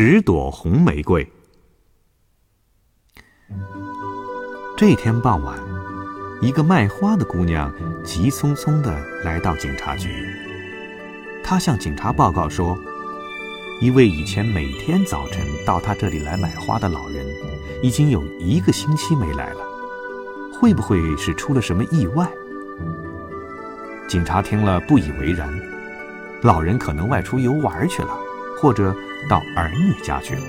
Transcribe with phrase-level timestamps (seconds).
[0.00, 1.28] 十朵红玫瑰。
[4.76, 5.58] 这天傍晚，
[6.40, 10.08] 一个卖花的姑娘急匆匆地来到警察局。
[11.42, 12.78] 她向警察报告说，
[13.80, 17.26] 一位以前每天早晨到她这里来买花的老人，
[17.82, 19.60] 已经有一个星期没来了。
[20.52, 22.30] 会不会是出了什么意外？
[24.08, 25.52] 警察听了不以为然，
[26.42, 28.16] 老人可能外出游玩去了，
[28.60, 28.94] 或者
[29.28, 30.42] 到儿女家去了。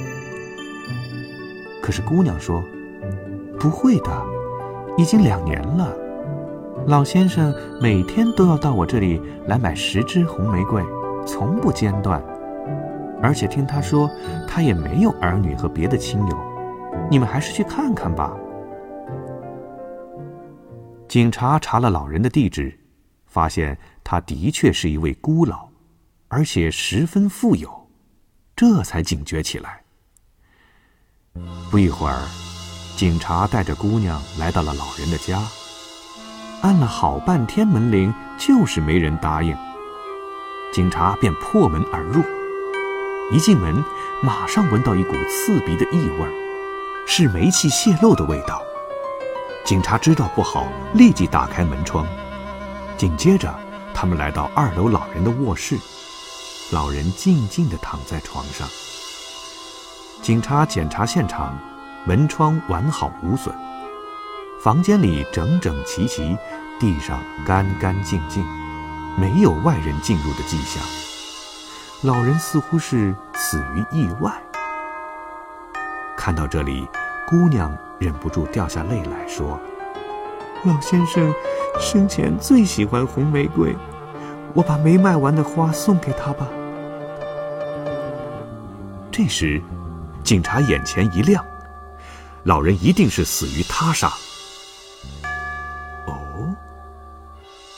[1.82, 2.64] 可是姑娘说。
[3.60, 4.26] 不会的，
[4.98, 5.94] 已经两年了。
[6.88, 10.82] 老先生每天都要到我这里来买十支红玫瑰，
[11.26, 12.24] 从不间断。
[13.22, 14.10] 而且听他说，
[14.48, 16.38] 他也没有儿女和别的亲友。
[17.12, 18.34] 你们还是去看看吧。
[21.10, 22.74] 警察查了老人的地址，
[23.26, 25.68] 发现他的确是一位孤老，
[26.30, 27.79] 而且十分富有，
[28.60, 29.80] 这才警觉起来。
[31.72, 32.28] 不一会儿。
[32.98, 35.42] 警察带着姑娘来到了老人的家，
[36.62, 39.56] 按了好半天门铃，就是没人答应。
[40.74, 42.22] 警察便破门而入，
[43.32, 43.82] 一进门，
[44.22, 46.28] 马上闻到一股刺鼻的异味，
[47.08, 48.62] 是煤气泄漏的味道。
[49.64, 52.06] 警察知道不好，立即打开门窗。
[52.98, 53.58] 紧接着，
[53.94, 55.80] 他们来到二楼老人的卧室，
[56.72, 58.68] 老人静静地躺在床上。
[60.22, 61.58] 警察检查现场。
[62.06, 63.54] 门窗完好无损，
[64.64, 66.36] 房间里整整齐齐，
[66.80, 68.44] 地上干干净净，
[69.18, 70.82] 没有外人进入的迹象。
[72.02, 74.32] 老人似乎是死于意外。
[76.16, 76.88] 看到这里，
[77.28, 79.60] 姑娘忍不住掉下泪来说
[80.64, 81.32] ：“老先生
[81.80, 83.76] 生前最喜欢红玫瑰，
[84.54, 86.48] 我把没卖完的花送给他吧。”
[89.20, 89.62] 这时，
[90.24, 91.44] 警察眼前一亮。
[92.44, 94.08] 老人一定是死于他杀。
[96.08, 96.56] 哦，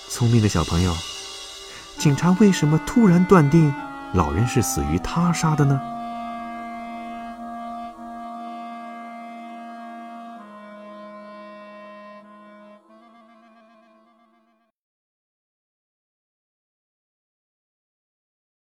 [0.07, 0.95] 聪明的小朋友，
[1.97, 3.73] 警察为什么突然断定
[4.13, 5.81] 老人是死于他杀的呢？